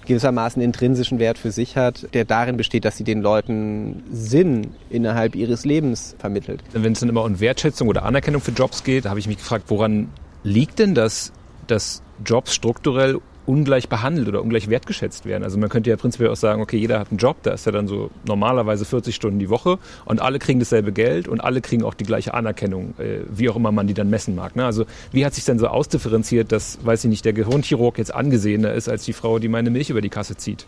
gewissermaßen 0.06 0.62
intrinsischen 0.62 1.18
Wert 1.18 1.40
für 1.40 1.52
sich 1.52 1.78
hat, 1.78 2.14
der 2.14 2.26
darin 2.26 2.58
besteht, 2.58 2.86
dass 2.86 2.98
sie 2.98 3.04
den 3.04 3.22
Leuten 3.22 4.04
Sinn 4.12 4.72
innerhalb 4.92 5.36
ihres 5.36 5.66
Lebens 5.66 6.16
vermittelt. 6.20 6.64
Wenn 6.74 6.94
es 6.94 7.00
dann 7.00 7.10
immer 7.10 7.24
um 7.24 7.40
Wertschätzung 7.40 7.88
oder 7.88 8.04
Anerkennung 8.04 8.42
für 8.42 8.52
Jobs 8.52 8.84
geht, 8.84 9.08
habe 9.08 9.20
ich 9.20 9.28
mich 9.28 9.38
gefragt, 9.38 9.66
woran 9.68 10.10
liegt 10.44 10.78
denn 10.78 10.94
das, 10.94 11.32
dass 11.68 12.04
Jobs 12.26 12.54
strukturell 12.54 13.20
ungleich 13.50 13.90
behandelt 13.90 14.28
oder 14.28 14.44
ungleich 14.44 14.70
wertgeschätzt 14.70 15.26
werden. 15.26 15.44
Also 15.44 15.58
man 15.58 15.70
könnte 15.70 15.90
ja 15.90 15.98
prinzipiell 15.98 16.30
auch 16.30 16.36
sagen, 16.36 16.62
okay, 16.62 16.78
jeder 16.78 17.00
hat 17.00 17.10
einen 17.10 17.18
Job, 17.18 17.38
da 17.42 17.52
ist 17.52 17.66
ja 17.66 17.72
dann 17.72 17.88
so 17.88 18.12
normalerweise 18.28 18.86
40 18.86 19.16
Stunden 19.16 19.40
die 19.40 19.50
Woche 19.50 19.80
und 20.06 20.22
alle 20.22 20.38
kriegen 20.38 20.60
dasselbe 20.60 20.92
Geld 20.92 21.28
und 21.28 21.40
alle 21.42 21.60
kriegen 21.60 21.84
auch 21.84 21.96
die 21.96 22.04
gleiche 22.04 22.36
Anerkennung, 22.36 22.94
äh, 23.00 23.22
wie 23.28 23.50
auch 23.50 23.56
immer 23.56 23.72
man 23.72 23.88
die 23.88 23.96
dann 23.96 24.12
messen 24.12 24.36
mag. 24.36 24.56
Ne? 24.56 24.66
Also 24.66 24.86
wie 25.12 25.26
hat 25.26 25.34
sich 25.34 25.46
denn 25.46 25.58
so 25.58 25.68
ausdifferenziert, 25.68 26.52
dass, 26.52 26.78
weiß 26.86 27.06
ich 27.06 27.10
nicht, 27.10 27.26
der 27.26 27.34
Gehirnchirurg 27.34 27.98
jetzt 27.98 28.14
angesehener 28.14 28.74
ist 28.74 28.88
als 28.88 29.04
die 29.04 29.14
Frau, 29.14 29.40
die 29.40 29.48
meine 29.48 29.72
Milch 29.72 29.90
über 29.90 30.02
die 30.02 30.10
Kasse 30.10 30.38
zieht? 30.38 30.68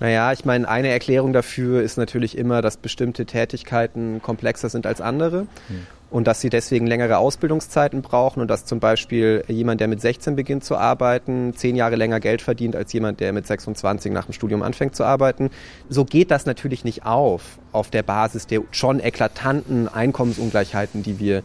Naja, 0.00 0.32
ich 0.32 0.44
meine, 0.44 0.68
eine 0.68 0.88
Erklärung 0.88 1.32
dafür 1.32 1.82
ist 1.82 1.96
natürlich 1.96 2.36
immer, 2.36 2.62
dass 2.62 2.76
bestimmte 2.76 3.26
Tätigkeiten 3.26 4.20
komplexer 4.22 4.68
sind 4.68 4.86
als 4.86 5.00
andere. 5.00 5.46
Hm 5.68 5.86
und 6.14 6.28
dass 6.28 6.40
sie 6.40 6.48
deswegen 6.48 6.86
längere 6.86 7.18
Ausbildungszeiten 7.18 8.00
brauchen 8.00 8.40
und 8.40 8.46
dass 8.46 8.64
zum 8.64 8.78
Beispiel 8.78 9.42
jemand, 9.48 9.80
der 9.80 9.88
mit 9.88 10.00
16 10.00 10.36
beginnt 10.36 10.62
zu 10.62 10.76
arbeiten, 10.76 11.54
zehn 11.56 11.74
Jahre 11.74 11.96
länger 11.96 12.20
Geld 12.20 12.40
verdient 12.40 12.76
als 12.76 12.92
jemand, 12.92 13.18
der 13.18 13.32
mit 13.32 13.48
26 13.48 14.12
nach 14.12 14.26
dem 14.26 14.32
Studium 14.32 14.62
anfängt 14.62 14.94
zu 14.94 15.02
arbeiten. 15.02 15.50
So 15.88 16.04
geht 16.04 16.30
das 16.30 16.46
natürlich 16.46 16.84
nicht 16.84 17.04
auf, 17.04 17.58
auf 17.72 17.90
der 17.90 18.04
Basis 18.04 18.46
der 18.46 18.60
schon 18.70 19.00
eklatanten 19.00 19.88
Einkommensungleichheiten, 19.88 21.02
die 21.02 21.18
wir 21.18 21.42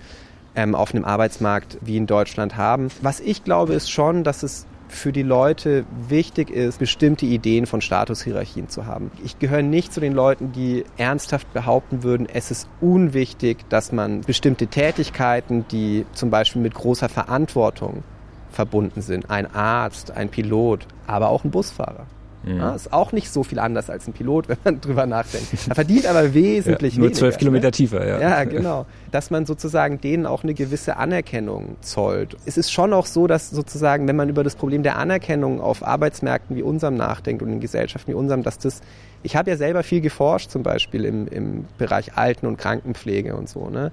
ähm, 0.56 0.76
auf 0.76 0.94
einem 0.94 1.04
Arbeitsmarkt 1.04 1.80
wie 1.82 1.98
in 1.98 2.06
Deutschland 2.06 2.56
haben. 2.56 2.90
Was 3.02 3.22
ich 3.22 3.44
glaube, 3.44 3.74
ist 3.74 3.90
schon, 3.90 4.24
dass 4.24 4.44
es 4.44 4.68
für 4.90 5.14
die 5.14 5.24
Leute 5.24 5.86
wichtig 6.08 6.50
ist, 6.50 6.80
bestimmte 6.80 7.26
Ideen 7.26 7.66
von 7.66 7.80
Statushierarchien 7.80 8.70
zu 8.70 8.86
haben. 8.86 9.12
Ich 9.24 9.40
gehöre 9.40 9.62
nicht 9.62 9.94
zu 9.94 10.00
den 10.00 10.14
Leuten, 10.14 10.52
die 10.52 10.84
ernsthaft 10.98 11.54
behaupten 11.54 12.04
würden, 12.04 12.28
es 12.32 12.52
ist 12.52 12.68
unwichtig, 12.82 13.70
dass 13.70 13.92
man 13.92 14.22
bestimmte 14.22 14.68
Tätigkeiten, 14.68 15.66
die 15.72 16.06
zum 16.14 16.30
Beispiel 16.30 16.62
mit 16.62 16.74
großer 16.74 17.08
Verantwortung 17.08 18.04
verbunden 18.52 19.02
sind, 19.02 19.30
ein 19.30 19.54
Arzt, 19.54 20.12
ein 20.12 20.30
Pilot, 20.30 20.88
aber 21.08 21.30
auch 21.30 21.44
ein 21.44 21.52
Busfahrer, 21.52 22.08
Mhm. 22.44 22.58
Ja, 22.58 22.76
ist 22.76 22.94
auch 22.94 23.12
nicht 23.12 23.30
so 23.32 23.44
viel 23.44 23.60
anders 23.60 23.90
als 23.90 24.08
ein 24.08 24.14
Pilot, 24.14 24.50
wenn 24.50 24.58
man 24.64 24.82
drüber 24.82 25.06
nachdenkt. 25.06 25.48
Er 25.68 25.76
verdient 25.76 26.06
aber 26.06 26.34
wesentlich 26.34 26.96
ja, 26.96 27.02
nur 27.02 27.14
zwölf 27.14 27.38
Kilometer 27.38 27.68
ne? 27.68 27.72
tiefer, 27.72 28.08
ja. 28.08 28.20
Ja, 28.20 28.44
genau. 28.44 28.86
Dass 29.12 29.30
man 29.32 29.46
sozusagen 29.46 30.00
denen 30.02 30.26
auch 30.26 30.44
eine 30.44 30.54
gewisse 30.54 30.98
Anerkennung 30.98 31.76
zollt. 31.82 32.38
Es 32.46 32.58
ist 32.58 32.72
schon 32.72 32.94
auch 32.94 33.06
so, 33.06 33.28
dass 33.28 33.50
sozusagen, 33.50 34.08
wenn 34.08 34.16
man 34.16 34.30
über 34.30 34.44
das 34.44 34.56
Problem 34.56 34.84
der 34.84 34.98
Anerkennung 34.98 35.62
auf 35.62 35.86
Arbeitsmärkten 35.86 36.56
wie 36.56 36.64
unserem 36.64 36.96
nachdenkt 36.96 37.42
und 37.42 37.50
in 37.50 37.60
Gesellschaften 37.60 38.12
wie 38.12 38.16
unserem, 38.16 38.44
dass 38.44 38.58
das 38.58 38.82
ich 39.22 39.36
habe 39.36 39.50
ja 39.50 39.58
selber 39.58 39.84
viel 39.84 40.02
geforscht, 40.02 40.50
zum 40.50 40.64
Beispiel 40.64 41.06
im, 41.06 41.28
im 41.28 41.66
Bereich 41.78 42.16
Alten- 42.16 42.46
und 42.46 42.58
Krankenpflege 42.58 43.36
und 43.36 43.50
so. 43.50 43.70
Ne? 43.70 43.92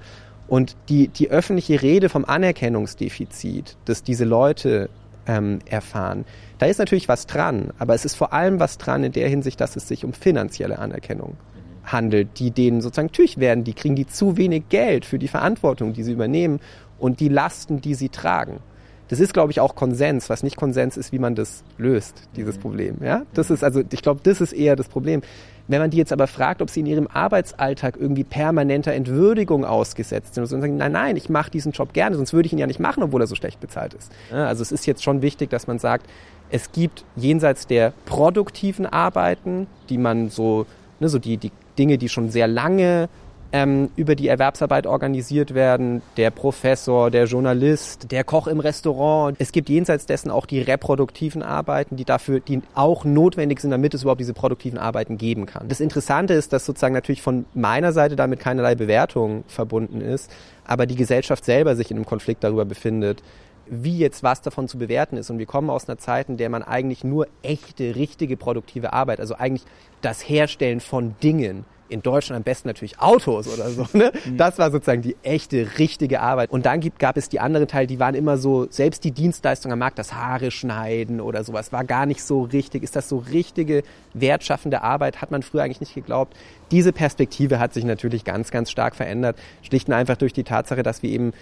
Und 0.48 0.76
die, 0.88 1.08
die 1.08 1.30
öffentliche 1.30 1.82
Rede 1.82 2.08
vom 2.08 2.24
Anerkennungsdefizit, 2.24 3.76
das 3.84 4.02
diese 4.02 4.24
Leute 4.24 4.88
ähm, 5.26 5.58
erfahren, 5.66 6.24
da 6.58 6.66
ist 6.66 6.78
natürlich 6.78 7.08
was 7.08 7.26
dran, 7.26 7.72
aber 7.78 7.94
es 7.94 8.04
ist 8.04 8.14
vor 8.14 8.32
allem 8.32 8.60
was 8.60 8.78
dran 8.78 9.04
in 9.04 9.12
der 9.12 9.28
Hinsicht, 9.28 9.60
dass 9.60 9.76
es 9.76 9.88
sich 9.88 10.04
um 10.04 10.12
finanzielle 10.12 10.78
Anerkennung 10.78 11.36
handelt, 11.84 12.38
die 12.38 12.50
denen 12.50 12.80
sozusagen 12.80 13.08
natürlich 13.08 13.38
werden, 13.38 13.64
die 13.64 13.74
kriegen 13.74 13.96
die 13.96 14.06
zu 14.06 14.36
wenig 14.36 14.68
Geld 14.68 15.04
für 15.04 15.18
die 15.18 15.28
Verantwortung, 15.28 15.92
die 15.92 16.02
sie 16.02 16.12
übernehmen 16.12 16.60
und 16.98 17.20
die 17.20 17.28
Lasten, 17.28 17.80
die 17.80 17.94
sie 17.94 18.08
tragen. 18.08 18.60
Das 19.08 19.20
ist, 19.20 19.32
glaube 19.32 19.52
ich, 19.52 19.60
auch 19.60 19.74
Konsens. 19.76 20.28
Was 20.28 20.42
nicht 20.42 20.56
Konsens 20.56 20.96
ist, 20.96 21.12
wie 21.12 21.18
man 21.18 21.34
das 21.34 21.62
löst, 21.78 22.28
dieses 22.34 22.56
mhm. 22.56 22.60
Problem. 22.60 22.96
Ja, 23.02 23.22
das 23.34 23.50
ist 23.50 23.62
also, 23.62 23.82
ich 23.88 24.02
glaube, 24.02 24.20
das 24.22 24.40
ist 24.40 24.52
eher 24.52 24.76
das 24.76 24.88
Problem. 24.88 25.22
Wenn 25.68 25.80
man 25.80 25.90
die 25.90 25.96
jetzt 25.96 26.12
aber 26.12 26.26
fragt, 26.26 26.62
ob 26.62 26.70
sie 26.70 26.80
in 26.80 26.86
ihrem 26.86 27.08
Arbeitsalltag 27.08 27.96
irgendwie 27.98 28.24
permanenter 28.24 28.92
Entwürdigung 28.92 29.64
ausgesetzt 29.64 30.34
sind 30.34 30.42
und 30.44 30.48
sagen, 30.48 30.76
nein, 30.76 30.92
nein, 30.92 31.16
ich 31.16 31.28
mache 31.28 31.50
diesen 31.50 31.72
Job 31.72 31.92
gerne, 31.92 32.16
sonst 32.16 32.32
würde 32.32 32.46
ich 32.46 32.52
ihn 32.52 32.58
ja 32.58 32.66
nicht 32.66 32.80
machen, 32.80 33.02
obwohl 33.02 33.20
er 33.20 33.26
so 33.26 33.34
schlecht 33.34 33.60
bezahlt 33.60 33.94
ist. 33.94 34.12
Also 34.30 34.62
es 34.62 34.72
ist 34.72 34.86
jetzt 34.86 35.02
schon 35.02 35.22
wichtig, 35.22 35.50
dass 35.50 35.66
man 35.66 35.78
sagt, 35.78 36.06
es 36.50 36.70
gibt 36.70 37.04
jenseits 37.16 37.66
der 37.66 37.92
produktiven 38.04 38.86
Arbeiten, 38.86 39.66
die 39.88 39.98
man 39.98 40.28
so, 40.28 40.66
ne, 41.00 41.08
so 41.08 41.18
die, 41.18 41.36
die 41.36 41.50
Dinge, 41.78 41.98
die 41.98 42.08
schon 42.08 42.30
sehr 42.30 42.46
lange 42.46 43.08
ähm, 43.56 43.90
über 43.96 44.16
die 44.16 44.28
Erwerbsarbeit 44.28 44.86
organisiert 44.86 45.54
werden, 45.54 46.02
der 46.18 46.30
Professor, 46.30 47.10
der 47.10 47.24
Journalist, 47.24 48.10
der 48.12 48.22
Koch 48.22 48.48
im 48.48 48.60
Restaurant. 48.60 49.34
Es 49.40 49.50
gibt 49.50 49.70
jenseits 49.70 50.04
dessen 50.04 50.30
auch 50.30 50.44
die 50.44 50.60
reproduktiven 50.60 51.42
Arbeiten, 51.42 51.96
die 51.96 52.04
dafür, 52.04 52.40
die 52.40 52.60
auch 52.74 53.06
notwendig 53.06 53.60
sind, 53.60 53.70
damit 53.70 53.94
es 53.94 54.02
überhaupt 54.02 54.20
diese 54.20 54.34
produktiven 54.34 54.78
Arbeiten 54.78 55.16
geben 55.16 55.46
kann. 55.46 55.70
Das 55.70 55.80
Interessante 55.80 56.34
ist, 56.34 56.52
dass 56.52 56.66
sozusagen 56.66 56.92
natürlich 56.92 57.22
von 57.22 57.46
meiner 57.54 57.92
Seite 57.92 58.14
damit 58.14 58.40
keinerlei 58.40 58.74
Bewertung 58.74 59.44
verbunden 59.48 60.02
ist, 60.02 60.30
aber 60.66 60.84
die 60.84 60.96
Gesellschaft 60.96 61.42
selber 61.46 61.76
sich 61.76 61.90
in 61.90 61.96
einem 61.96 62.04
Konflikt 62.04 62.44
darüber 62.44 62.66
befindet, 62.66 63.22
wie 63.68 63.96
jetzt 63.96 64.22
was 64.22 64.42
davon 64.42 64.68
zu 64.68 64.76
bewerten 64.76 65.16
ist. 65.16 65.30
Und 65.30 65.38
wir 65.38 65.46
kommen 65.46 65.70
aus 65.70 65.88
einer 65.88 65.96
Zeit, 65.96 66.28
in 66.28 66.36
der 66.36 66.50
man 66.50 66.62
eigentlich 66.62 67.04
nur 67.04 67.26
echte, 67.42 67.96
richtige, 67.96 68.36
produktive 68.36 68.92
Arbeit, 68.92 69.18
also 69.18 69.34
eigentlich 69.34 69.64
das 70.02 70.28
Herstellen 70.28 70.80
von 70.80 71.14
Dingen, 71.22 71.64
in 71.88 72.02
Deutschland 72.02 72.36
am 72.36 72.42
besten 72.42 72.68
natürlich 72.68 72.98
Autos 72.98 73.46
oder 73.48 73.70
so. 73.70 73.86
Ne? 73.92 74.12
Mhm. 74.24 74.36
Das 74.36 74.58
war 74.58 74.70
sozusagen 74.70 75.02
die 75.02 75.16
echte, 75.22 75.78
richtige 75.78 76.20
Arbeit. 76.20 76.50
Und 76.50 76.66
dann 76.66 76.80
gibt, 76.80 76.98
gab 76.98 77.16
es 77.16 77.28
die 77.28 77.40
anderen 77.40 77.68
Teile, 77.68 77.86
die 77.86 77.98
waren 77.98 78.14
immer 78.14 78.36
so, 78.36 78.66
selbst 78.70 79.04
die 79.04 79.12
Dienstleistung 79.12 79.72
am 79.72 79.78
Markt, 79.78 79.98
das 79.98 80.14
Haare 80.14 80.50
schneiden 80.50 81.20
oder 81.20 81.44
sowas, 81.44 81.72
war 81.72 81.84
gar 81.84 82.06
nicht 82.06 82.22
so 82.22 82.42
richtig. 82.42 82.82
Ist 82.82 82.96
das 82.96 83.08
so 83.08 83.18
richtige, 83.18 83.82
wertschaffende 84.14 84.82
Arbeit? 84.82 85.20
Hat 85.20 85.30
man 85.30 85.42
früher 85.42 85.62
eigentlich 85.62 85.80
nicht 85.80 85.94
geglaubt. 85.94 86.36
Diese 86.70 86.92
Perspektive 86.92 87.58
hat 87.58 87.72
sich 87.72 87.84
natürlich 87.84 88.24
ganz, 88.24 88.50
ganz 88.50 88.70
stark 88.70 88.96
verändert. 88.96 89.36
Schlicht 89.62 89.88
und 89.88 89.94
einfach 89.94 90.16
durch 90.16 90.32
die 90.32 90.44
Tatsache, 90.44 90.82
dass 90.82 91.02
wir 91.02 91.10
eben 91.10 91.32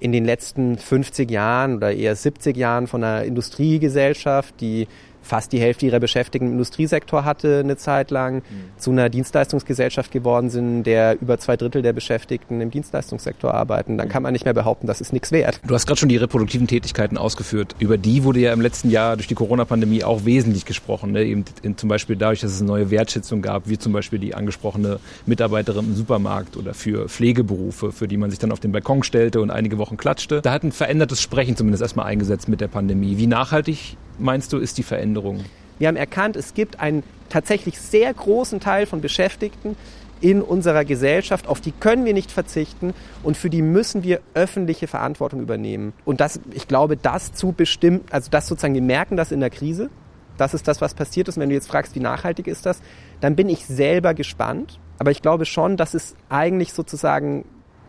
in 0.00 0.12
den 0.12 0.24
letzten 0.24 0.76
50 0.76 1.30
Jahren 1.30 1.76
oder 1.76 1.92
eher 1.92 2.14
70 2.14 2.56
Jahren 2.56 2.86
von 2.86 3.02
einer 3.02 3.24
Industriegesellschaft, 3.24 4.54
die 4.60 4.86
fast 5.24 5.52
die 5.52 5.60
Hälfte 5.60 5.86
ihrer 5.86 6.00
Beschäftigten 6.00 6.46
im 6.46 6.52
Industriesektor 6.52 7.24
hatte 7.24 7.60
eine 7.60 7.76
Zeit 7.76 8.10
lang, 8.10 8.36
mhm. 8.36 8.42
zu 8.76 8.90
einer 8.90 9.08
Dienstleistungsgesellschaft 9.08 10.12
geworden 10.12 10.50
sind, 10.50 10.84
der 10.84 11.20
über 11.20 11.38
zwei 11.38 11.56
Drittel 11.56 11.82
der 11.82 11.92
Beschäftigten 11.92 12.60
im 12.60 12.70
Dienstleistungssektor 12.70 13.52
arbeiten, 13.52 13.98
dann 13.98 14.08
kann 14.08 14.22
man 14.22 14.32
nicht 14.32 14.44
mehr 14.44 14.54
behaupten, 14.54 14.86
das 14.86 15.00
ist 15.00 15.12
nichts 15.12 15.32
wert. 15.32 15.60
Du 15.66 15.74
hast 15.74 15.86
gerade 15.86 15.98
schon 15.98 16.08
die 16.08 16.16
reproduktiven 16.16 16.66
Tätigkeiten 16.66 17.16
ausgeführt. 17.16 17.74
Über 17.78 17.98
die 17.98 18.24
wurde 18.24 18.40
ja 18.40 18.52
im 18.52 18.60
letzten 18.60 18.90
Jahr 18.90 19.16
durch 19.16 19.26
die 19.26 19.34
Corona-Pandemie 19.34 20.04
auch 20.04 20.24
wesentlich 20.24 20.64
gesprochen. 20.64 21.12
Ne? 21.12 21.24
Eben 21.24 21.44
zum 21.76 21.88
Beispiel 21.88 22.16
dadurch, 22.16 22.40
dass 22.40 22.52
es 22.52 22.60
eine 22.60 22.68
neue 22.68 22.90
Wertschätzung 22.90 23.42
gab, 23.42 23.68
wie 23.68 23.78
zum 23.78 23.92
Beispiel 23.92 24.18
die 24.18 24.34
angesprochene 24.34 25.00
Mitarbeiterin 25.26 25.86
im 25.86 25.94
Supermarkt 25.94 26.56
oder 26.56 26.74
für 26.74 27.08
Pflegeberufe, 27.08 27.92
für 27.92 28.08
die 28.08 28.16
man 28.16 28.30
sich 28.30 28.38
dann 28.38 28.52
auf 28.52 28.60
den 28.60 28.72
Balkon 28.72 29.02
stellte 29.02 29.40
und 29.40 29.50
einige 29.50 29.78
Wochen 29.78 29.96
klatschte. 29.96 30.42
Da 30.42 30.52
hat 30.52 30.62
ein 30.62 30.72
verändertes 30.72 31.22
Sprechen 31.22 31.56
zumindest 31.56 31.82
erstmal 31.82 32.06
eingesetzt 32.06 32.48
mit 32.48 32.60
der 32.60 32.68
Pandemie. 32.68 33.16
Wie 33.16 33.26
nachhaltig 33.26 33.96
meinst 34.18 34.52
du, 34.52 34.58
ist 34.58 34.78
die 34.78 34.82
Veränderung? 34.82 35.44
Wir 35.78 35.88
haben 35.88 35.96
erkannt, 35.96 36.36
es 36.36 36.54
gibt 36.54 36.80
einen 36.80 37.02
tatsächlich 37.28 37.80
sehr 37.80 38.12
großen 38.12 38.60
Teil 38.60 38.86
von 38.86 39.00
Beschäftigten 39.00 39.76
in 40.20 40.40
unserer 40.40 40.84
Gesellschaft, 40.84 41.48
auf 41.48 41.60
die 41.60 41.72
können 41.72 42.04
wir 42.04 42.14
nicht 42.14 42.30
verzichten 42.30 42.94
und 43.22 43.36
für 43.36 43.50
die 43.50 43.60
müssen 43.60 44.04
wir 44.04 44.20
öffentliche 44.32 44.86
Verantwortung 44.86 45.40
übernehmen. 45.40 45.92
Und 46.04 46.20
das, 46.20 46.40
ich 46.52 46.68
glaube, 46.68 46.96
das 46.96 47.32
zu 47.32 47.52
bestimmt, 47.52 48.12
also 48.12 48.30
das 48.30 48.46
sozusagen, 48.46 48.74
wir 48.74 48.82
merken 48.82 49.16
das 49.16 49.32
in 49.32 49.40
der 49.40 49.50
Krise. 49.50 49.90
Das 50.38 50.54
ist 50.54 50.66
das, 50.66 50.80
was 50.80 50.94
passiert 50.94 51.28
ist. 51.28 51.36
Und 51.36 51.42
wenn 51.42 51.50
du 51.50 51.54
jetzt 51.54 51.68
fragst, 51.68 51.94
wie 51.94 52.00
nachhaltig 52.00 52.46
ist 52.46 52.66
das, 52.66 52.80
dann 53.20 53.36
bin 53.36 53.48
ich 53.48 53.66
selber 53.66 54.14
gespannt. 54.14 54.80
Aber 54.98 55.10
ich 55.10 55.22
glaube 55.22 55.44
schon, 55.44 55.76
dass 55.76 55.94
es 55.94 56.14
eigentlich 56.28 56.72
sozusagen 56.72 57.44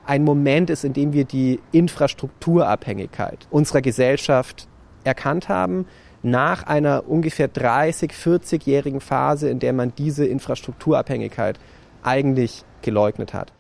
ein 0.05 0.24
Moment 0.24 0.70
ist, 0.70 0.84
in 0.84 0.94
dem 0.94 1.13
wir 1.13 1.25
die 1.25 1.60
Infrastrukturabhängigkeit 1.72 3.48
unserer 3.50 3.82
Gesellschaft 3.82 4.67
erkannt 5.03 5.50
haben, 5.50 5.86
nach 6.25 6.63
einer 6.63 7.08
ungefähr 7.08 7.48
30, 7.48 8.12
40-jährigen 8.12 9.00
Phase, 9.00 9.48
in 9.48 9.60
der 9.60 9.74
man 9.74 9.94
diese 9.96 10.25
Infrastrukturabhängigkeit 10.25 11.60
eigentlich 12.01 12.63
geleugnet 12.82 13.34
hat. 13.34 13.53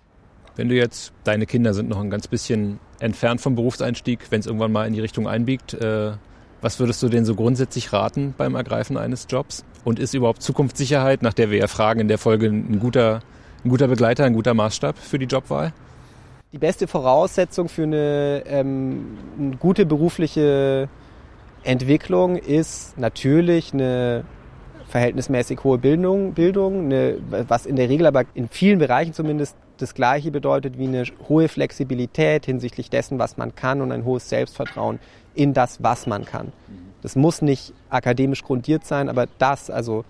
Wenn 0.55 0.69
du 0.69 0.75
jetzt, 0.75 1.13
deine 1.23 1.45
Kinder 1.45 1.75
sind 1.75 1.89
noch 1.89 2.01
ein 2.01 2.09
ganz 2.09 2.27
bisschen 2.27 2.79
entfernt 2.99 3.39
vom 3.39 3.53
Berufseinstieg, 3.55 4.31
wenn 4.31 4.39
es 4.39 4.47
irgendwann 4.47 4.71
mal 4.71 4.87
in 4.87 4.93
die 4.93 4.99
Richtung 4.99 5.27
einbiegt, 5.27 5.75
äh, 5.75 6.13
was 6.61 6.79
würdest 6.79 7.03
du 7.03 7.09
denen 7.09 7.25
so 7.25 7.35
grundsätzlich 7.35 7.93
raten 7.93 8.33
beim 8.35 8.55
Ergreifen 8.55 8.97
eines 8.97 9.27
Jobs? 9.29 9.63
Und 9.83 9.99
ist 9.99 10.15
überhaupt 10.15 10.41
Zukunftssicherheit, 10.41 11.21
nach 11.21 11.33
der 11.33 11.51
wir 11.51 11.59
ja 11.59 11.67
fragen, 11.67 11.99
in 11.99 12.07
der 12.07 12.17
Folge 12.17 12.47
ein 12.47 12.79
guter, 12.79 13.19
ein 13.63 13.69
guter 13.69 13.87
Begleiter, 13.87 14.23
ein 14.23 14.33
guter 14.33 14.55
Maßstab 14.55 14.97
für 14.97 15.19
die 15.19 15.27
Jobwahl? 15.27 15.71
Die 16.51 16.57
beste 16.57 16.87
Voraussetzung 16.87 17.69
für 17.69 17.83
eine, 17.83 18.41
ähm, 18.47 19.17
eine 19.37 19.57
gute 19.57 19.85
berufliche 19.85 20.89
Entwicklung 21.65 22.37
ist 22.37 22.97
natürlich 22.97 23.73
eine 23.73 24.23
verhältnismäßig 24.87 25.63
hohe 25.63 25.77
Bildung, 25.77 26.33
Bildung 26.33 26.85
eine, 26.85 27.17
was 27.29 27.65
in 27.65 27.75
der 27.75 27.89
Regel 27.89 28.05
aber 28.05 28.23
in 28.33 28.47
vielen 28.47 28.79
Bereichen 28.79 29.13
zumindest 29.13 29.57
das 29.77 29.93
Gleiche 29.93 30.31
bedeutet 30.31 30.77
wie 30.77 30.87
eine 30.87 31.03
hohe 31.27 31.49
Flexibilität 31.49 32.45
hinsichtlich 32.45 32.89
dessen, 32.89 33.19
was 33.19 33.35
man 33.35 33.55
kann 33.55 33.81
und 33.81 33.91
ein 33.91 34.05
hohes 34.05 34.29
Selbstvertrauen 34.29 34.99
in 35.33 35.53
das, 35.53 35.83
was 35.83 36.07
man 36.07 36.23
kann. 36.23 36.53
Das 37.01 37.15
muss 37.15 37.41
nicht 37.41 37.73
akademisch 37.89 38.43
grundiert 38.43 38.85
sein, 38.85 39.09
aber 39.09 39.27
das, 39.37 39.69
also 39.69 40.05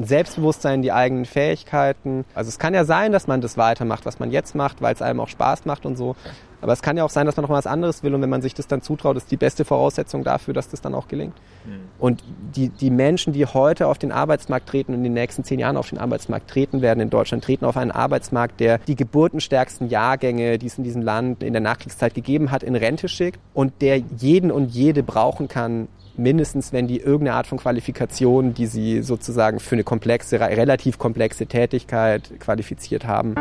Selbstbewusstsein, 0.00 0.82
die 0.82 0.92
eigenen 0.92 1.24
Fähigkeiten. 1.24 2.24
Also 2.34 2.48
es 2.48 2.58
kann 2.58 2.74
ja 2.74 2.84
sein, 2.84 3.12
dass 3.12 3.26
man 3.26 3.40
das 3.40 3.56
weitermacht, 3.56 4.06
was 4.06 4.18
man 4.18 4.30
jetzt 4.30 4.54
macht, 4.54 4.82
weil 4.82 4.94
es 4.94 5.02
einem 5.02 5.20
auch 5.20 5.28
Spaß 5.28 5.64
macht 5.64 5.86
und 5.86 5.96
so. 5.96 6.16
Aber 6.64 6.72
es 6.72 6.80
kann 6.80 6.96
ja 6.96 7.04
auch 7.04 7.10
sein, 7.10 7.26
dass 7.26 7.36
man 7.36 7.42
noch 7.42 7.50
mal 7.50 7.58
was 7.58 7.66
anderes 7.66 8.02
will 8.02 8.14
und 8.14 8.22
wenn 8.22 8.30
man 8.30 8.40
sich 8.40 8.54
das 8.54 8.66
dann 8.66 8.80
zutraut, 8.80 9.18
ist 9.18 9.30
die 9.30 9.36
beste 9.36 9.66
Voraussetzung 9.66 10.24
dafür, 10.24 10.54
dass 10.54 10.70
das 10.70 10.80
dann 10.80 10.94
auch 10.94 11.08
gelingt. 11.08 11.34
Mhm. 11.66 11.80
Und 11.98 12.24
die, 12.56 12.70
die 12.70 12.88
Menschen, 12.88 13.34
die 13.34 13.44
heute 13.44 13.86
auf 13.86 13.98
den 13.98 14.12
Arbeitsmarkt 14.12 14.70
treten 14.70 14.92
und 14.92 15.00
in 15.00 15.04
den 15.04 15.12
nächsten 15.12 15.44
zehn 15.44 15.58
Jahren 15.58 15.76
auf 15.76 15.90
den 15.90 15.98
Arbeitsmarkt 15.98 16.48
treten 16.48 16.80
werden 16.80 17.00
in 17.00 17.10
Deutschland, 17.10 17.44
treten 17.44 17.66
auf 17.66 17.76
einen 17.76 17.90
Arbeitsmarkt, 17.90 18.60
der 18.60 18.78
die 18.78 18.96
geburtenstärksten 18.96 19.90
Jahrgänge, 19.90 20.56
die 20.56 20.66
es 20.66 20.78
in 20.78 20.84
diesem 20.84 21.02
Land 21.02 21.42
in 21.42 21.52
der 21.52 21.60
Nachkriegszeit 21.60 22.14
gegeben 22.14 22.50
hat, 22.50 22.62
in 22.62 22.76
Rente 22.76 23.08
schickt 23.08 23.38
und 23.52 23.82
der 23.82 23.98
jeden 23.98 24.50
und 24.50 24.68
jede 24.68 25.02
brauchen 25.02 25.48
kann, 25.48 25.88
mindestens 26.16 26.72
wenn 26.72 26.86
die 26.86 26.98
irgendeine 26.98 27.36
Art 27.36 27.46
von 27.46 27.58
Qualifikation, 27.58 28.54
die 28.54 28.66
sie 28.66 29.02
sozusagen 29.02 29.60
für 29.60 29.74
eine 29.74 29.84
komplexe, 29.84 30.40
relativ 30.40 30.98
komplexe 30.98 31.46
Tätigkeit 31.46 32.30
qualifiziert 32.40 33.06
haben. 33.06 33.34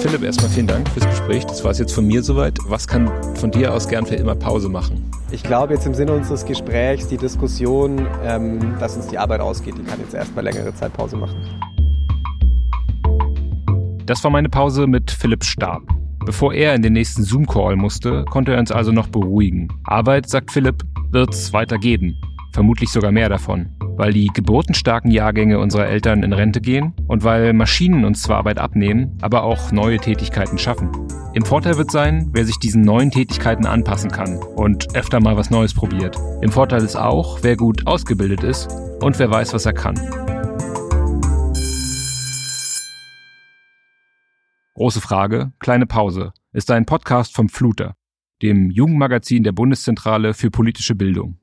Philipp, 0.00 0.24
erstmal 0.24 0.50
vielen 0.50 0.66
Dank 0.66 0.88
fürs 0.88 1.06
Gespräch. 1.06 1.46
Das 1.46 1.62
war 1.62 1.70
es 1.70 1.78
jetzt 1.78 1.92
von 1.92 2.06
mir 2.06 2.22
soweit. 2.22 2.58
Was 2.66 2.88
kann 2.88 3.08
von 3.36 3.50
dir 3.50 3.72
aus 3.72 3.88
gern 3.88 4.04
für 4.04 4.16
immer 4.16 4.34
Pause 4.34 4.68
machen? 4.68 5.10
Ich 5.30 5.42
glaube 5.44 5.74
jetzt 5.74 5.86
im 5.86 5.94
Sinne 5.94 6.12
unseres 6.12 6.44
Gesprächs, 6.44 7.06
die 7.06 7.16
Diskussion, 7.16 8.06
ähm, 8.24 8.74
dass 8.80 8.96
uns 8.96 9.06
die 9.06 9.18
Arbeit 9.18 9.40
ausgeht, 9.40 9.74
die 9.78 9.84
kann 9.84 10.00
jetzt 10.00 10.12
erstmal 10.12 10.44
längere 10.44 10.74
Zeit 10.74 10.92
Pause 10.92 11.16
machen. 11.16 11.36
Das 14.06 14.24
war 14.24 14.30
meine 14.30 14.48
Pause 14.48 14.88
mit 14.88 15.10
Philipp 15.10 15.44
Stab. 15.44 15.82
Bevor 16.24 16.54
er 16.54 16.74
in 16.74 16.82
den 16.82 16.92
nächsten 16.92 17.22
Zoom-Call 17.22 17.76
musste, 17.76 18.24
konnte 18.30 18.52
er 18.52 18.58
uns 18.60 18.72
also 18.72 18.92
noch 18.92 19.08
beruhigen. 19.08 19.68
Arbeit, 19.84 20.28
sagt 20.28 20.50
Philipp, 20.50 20.82
wird 21.10 21.34
es 21.34 21.52
weiter 21.52 21.78
geben. 21.78 22.16
Vermutlich 22.52 22.90
sogar 22.90 23.12
mehr 23.12 23.28
davon 23.28 23.70
weil 23.96 24.12
die 24.12 24.28
geburtenstarken 24.28 25.10
Jahrgänge 25.10 25.58
unserer 25.58 25.86
Eltern 25.86 26.22
in 26.22 26.32
Rente 26.32 26.60
gehen 26.60 26.92
und 27.06 27.24
weil 27.24 27.52
Maschinen 27.52 28.04
uns 28.04 28.22
zwar 28.22 28.38
Arbeit 28.38 28.58
abnehmen, 28.58 29.18
aber 29.20 29.44
auch 29.44 29.72
neue 29.72 29.98
Tätigkeiten 29.98 30.58
schaffen. 30.58 30.90
Im 31.34 31.44
Vorteil 31.44 31.78
wird 31.78 31.90
sein, 31.90 32.28
wer 32.32 32.44
sich 32.44 32.58
diesen 32.58 32.82
neuen 32.82 33.10
Tätigkeiten 33.10 33.66
anpassen 33.66 34.10
kann 34.10 34.38
und 34.56 34.94
öfter 34.96 35.20
mal 35.20 35.36
was 35.36 35.50
Neues 35.50 35.74
probiert. 35.74 36.16
Im 36.42 36.50
Vorteil 36.50 36.82
ist 36.82 36.96
auch, 36.96 37.38
wer 37.42 37.56
gut 37.56 37.86
ausgebildet 37.86 38.42
ist 38.42 38.68
und 39.00 39.18
wer 39.18 39.30
weiß, 39.30 39.54
was 39.54 39.66
er 39.66 39.72
kann. 39.72 39.94
Große 44.82 45.00
Frage, 45.00 45.52
kleine 45.60 45.86
Pause 45.86 46.32
ist 46.52 46.68
ein 46.72 46.86
Podcast 46.86 47.36
vom 47.36 47.48
Fluter, 47.48 47.94
dem 48.42 48.68
Jugendmagazin 48.68 49.44
der 49.44 49.52
Bundeszentrale 49.52 50.34
für 50.34 50.50
politische 50.50 50.96
Bildung. 50.96 51.38